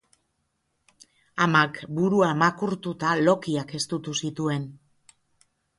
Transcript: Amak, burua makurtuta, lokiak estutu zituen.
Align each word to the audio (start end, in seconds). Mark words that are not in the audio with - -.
Amak, 1.47 1.77
burua 1.99 2.31
makurtuta, 2.41 3.15
lokiak 3.29 3.79
estutu 3.83 4.19
zituen. 4.25 4.71